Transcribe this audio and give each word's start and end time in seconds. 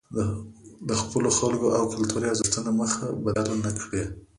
د 0.87 0.89
خپلو 1.01 1.29
خلکو 1.39 1.67
او 1.77 1.83
کلتوري 1.93 2.25
ارزښتونو 2.29 2.71
مخه 2.81 3.05
بدله 3.25 3.55
نکړي. 3.65 4.03